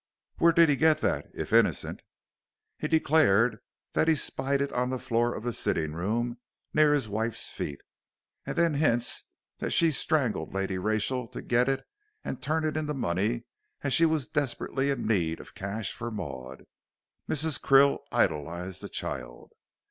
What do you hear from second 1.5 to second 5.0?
innocent?" "He declared that he spied it on the